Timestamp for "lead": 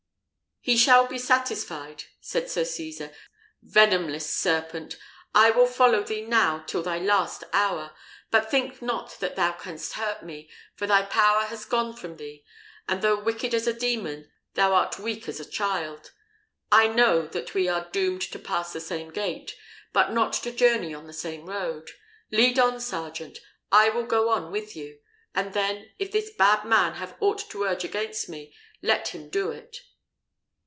22.29-22.59